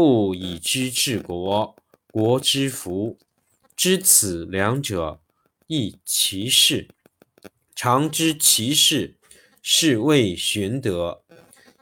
[0.00, 1.74] 不以知治国，
[2.12, 3.18] 国之福。
[3.74, 5.20] 知此两者，
[5.66, 6.90] 亦其事。
[7.74, 9.16] 常知其事，
[9.60, 11.24] 是谓玄德。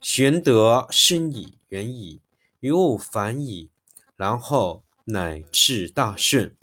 [0.00, 2.22] 玄德深矣，远矣，
[2.60, 3.68] 于物反矣，
[4.16, 6.56] 然后乃至大顺。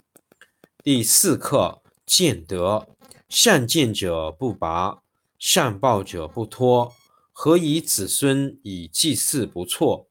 [0.82, 2.88] 第四课：见德。
[3.28, 5.04] 善见者不拔，
[5.38, 6.92] 善抱者不脱。
[7.30, 10.08] 何以子孙以祭祀不辍？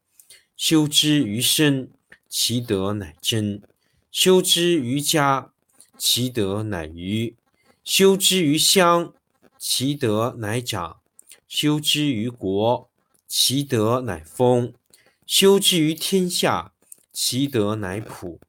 [0.56, 1.90] 修之于身，
[2.30, 3.62] 其德乃真；
[4.12, 5.52] 修之于家，
[5.98, 7.36] 其德乃余；
[7.84, 9.14] 修之于乡，
[9.58, 11.02] 其德乃长；
[11.48, 12.90] 修之于国，
[13.28, 14.74] 其德乃丰；
[15.26, 16.74] 修之于天下，
[17.12, 18.40] 其德乃普。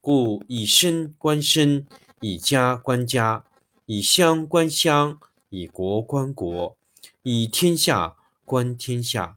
[0.00, 1.86] 故以身观身，
[2.20, 3.44] 以家观家，
[3.86, 5.18] 以乡观乡，
[5.48, 6.76] 以国观国，
[7.24, 9.36] 以天下观天下。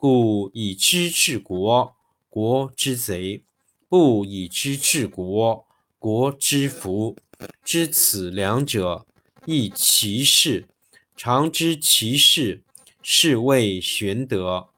[0.00, 1.94] 故以知治国，
[2.30, 3.42] 国之贼；
[3.86, 5.66] 不以知治国，
[5.98, 7.18] 国之福。
[7.62, 9.04] 知此两者，
[9.44, 10.66] 亦其事。
[11.14, 12.62] 常知其事，
[13.02, 14.70] 是谓玄德。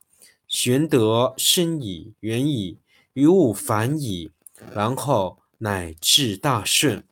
[0.49, 2.79] 玄德深矣，远矣，
[3.13, 4.33] 于物反矣，
[4.75, 7.05] 然后乃至大顺。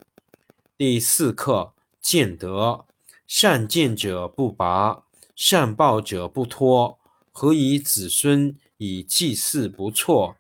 [0.77, 2.87] 第四课：见德。
[3.29, 5.05] 善见者不拔，
[5.37, 6.99] 善抱者不脱。
[7.43, 10.37] 何以子孙以祭祀不辍？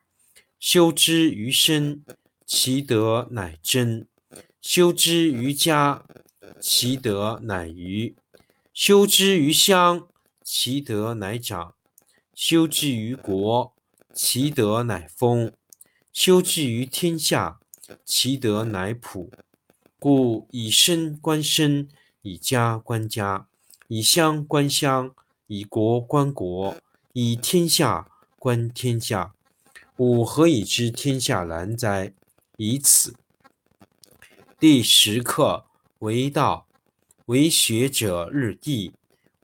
[0.58, 2.04] 修之于身，
[2.44, 4.04] 其德乃真；
[4.60, 6.04] 修之于家，
[6.60, 8.12] 其德乃余；
[8.74, 10.08] 修之于乡，
[10.44, 11.72] 其德乃长；
[12.34, 13.72] 修之于国，
[14.12, 15.52] 其德乃丰；
[16.12, 17.60] 修之于天下，
[18.04, 19.32] 其德乃普。
[19.98, 21.88] 故以身观身，
[22.20, 23.46] 以家观家，
[23.88, 25.14] 以乡观乡。
[25.52, 26.76] 以国观国，
[27.12, 29.34] 以天下观天下。
[29.96, 32.12] 吾何以知天下难哉？
[32.56, 33.16] 以此。
[34.60, 35.64] 第十课：
[35.98, 36.68] 为道，
[37.26, 38.92] 为学者日益，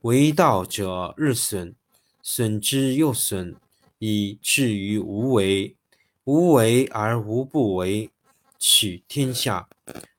[0.03, 1.75] 为道者日损，
[2.23, 3.55] 损之又损，
[3.99, 5.75] 以至于无为。
[6.23, 8.09] 无为而无不为，
[8.57, 9.67] 取天下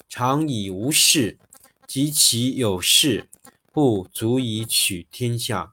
[0.06, 1.38] 常以无事，
[1.86, 3.28] 及其有事，
[3.72, 5.72] 不足以取天下。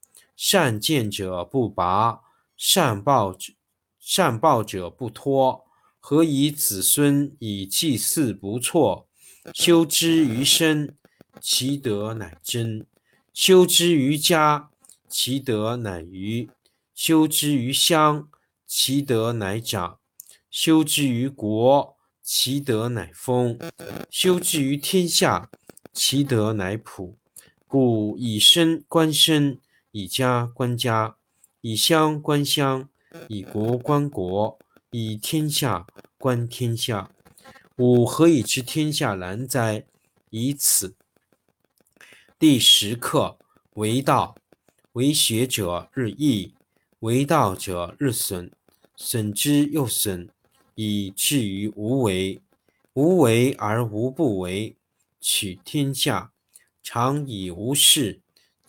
[0.43, 2.21] 善见者不拔，
[2.57, 3.53] 善报者
[3.99, 5.63] 善报者不脱。
[5.99, 9.05] 何以子孙以祭祀不辍？
[9.53, 10.97] 修之于身，
[11.39, 12.87] 其德乃真；
[13.31, 14.71] 修之于家，
[15.07, 16.49] 其德乃余；
[16.95, 18.27] 修之于乡，
[18.65, 19.99] 其德乃长；
[20.49, 23.59] 修之于国，其德乃丰；
[24.09, 25.51] 修之于天下，
[25.93, 27.19] 其德乃普。
[27.67, 29.61] 故以身观身，
[29.91, 31.17] 以家观家，
[31.61, 32.89] 以乡观乡，
[33.27, 34.57] 以国观国。
[34.93, 37.11] 以天下观天下，
[37.77, 39.85] 吾何以知天下然哉？
[40.29, 40.95] 以此。
[42.37, 43.37] 第十课：
[43.75, 44.35] 为道，
[44.93, 46.53] 为学者日益，
[46.99, 48.51] 为道者日损，
[48.97, 50.29] 损之又损，
[50.75, 52.41] 以至于无为。
[52.93, 54.75] 无为而无不为。
[55.21, 56.33] 取天下
[56.81, 58.20] 常以无事，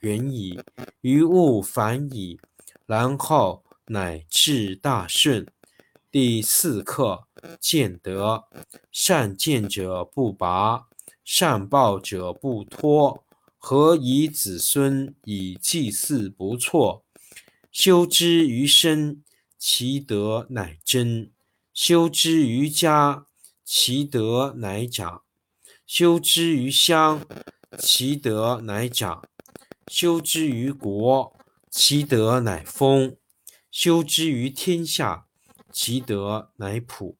[0.00, 0.60] 远矣，
[1.00, 2.38] 于物反矣，
[2.86, 5.46] 然后乃至大顺。
[6.10, 7.26] 第四课：
[7.60, 8.44] 见德。
[8.90, 10.86] 善见者不拔，
[11.24, 13.24] 善报者不脱。
[13.58, 17.04] 何以子孙以祭祀不辍？
[17.72, 19.22] 修之于身，
[19.58, 21.30] 其德乃真；
[21.74, 23.26] 修之于家，
[23.64, 25.22] 其德乃长；
[25.86, 27.26] 修之于乡，
[27.78, 29.22] 其德乃长；
[29.88, 31.34] 修之于国，
[31.70, 33.16] 其德乃丰；
[33.70, 35.26] 修之于天下。
[35.70, 37.16] 其德乃普，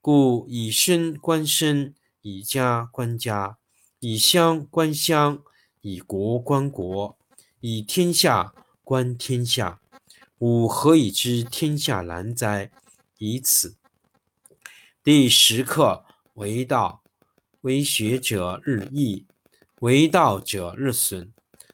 [0.00, 3.58] 故以身观身，以家观家，
[3.98, 5.42] 以乡观乡，
[5.80, 7.18] 以国观国，
[7.58, 8.54] 以天下
[8.84, 9.80] 观天下。
[10.38, 12.70] 吾何以知天下然哉？
[13.18, 13.76] 以此。
[15.02, 16.04] 第十课：
[16.34, 17.02] 为道，
[17.62, 19.26] 为学者日益，
[19.80, 21.32] 为道者日损，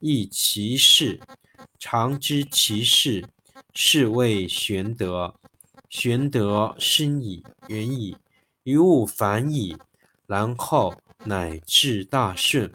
[0.00, 1.20] 亦其事。
[1.78, 3.28] 常知其事。
[3.74, 5.34] 是谓玄德。
[5.88, 8.16] 玄德深矣，远矣，
[8.64, 9.76] 于物反矣，
[10.26, 12.72] 然后乃至大顺。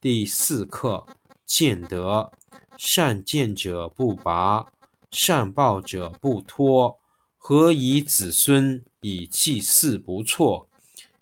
[0.00, 1.06] 第四课：
[1.44, 2.32] 见德。
[2.76, 4.72] 善见者不拔，
[5.10, 7.00] 善报者不脱。
[7.36, 10.68] 何以子孙以祭祀不辍？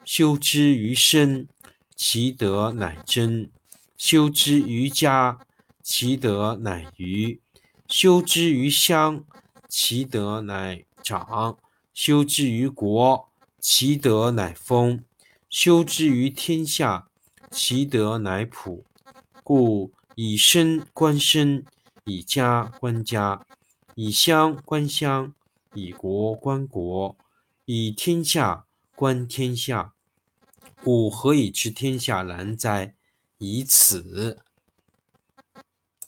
[0.04, 1.48] 修之于身，
[1.94, 3.50] 其德乃真；
[3.96, 5.38] 修之于家，
[5.82, 7.40] 其德乃余。
[7.88, 9.24] 修之于乡，
[9.68, 11.56] 其德乃长；
[11.94, 13.28] 修之于国，
[13.60, 15.04] 其德乃丰；
[15.48, 17.08] 修之于天下，
[17.50, 18.84] 其德乃普。
[19.44, 21.64] 故以身观身，
[22.04, 23.46] 以家观家，
[23.94, 25.32] 以乡观乡，
[25.74, 27.16] 以国观国，
[27.66, 29.94] 以天下观天下。
[30.82, 32.95] 故何以知天下然哉？
[33.38, 34.36] 以此。